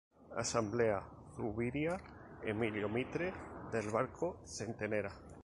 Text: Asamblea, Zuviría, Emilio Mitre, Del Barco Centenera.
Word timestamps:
Asamblea, 0.35 0.99
Zuviría, 1.35 1.95
Emilio 2.41 2.89
Mitre, 2.89 3.31
Del 3.71 3.91
Barco 3.91 4.39
Centenera. 4.45 5.11